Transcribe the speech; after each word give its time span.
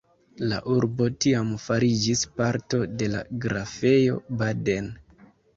La 0.51 0.57
urbo 0.75 1.09
tiam 1.25 1.51
fariĝis 1.65 2.25
parto 2.41 2.81
de 3.03 3.11
la 3.17 3.23
Grafejo 3.45 4.19
Baden. 4.41 4.93